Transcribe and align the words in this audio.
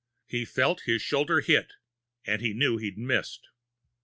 He 0.25 0.45
felt 0.45 0.81
his 0.87 0.99
shoulder 1.03 1.41
hit. 1.41 1.73
And 2.25 2.41
he 2.41 2.55
knew 2.55 2.77
he'd 2.77 2.97
missed. 2.97 3.45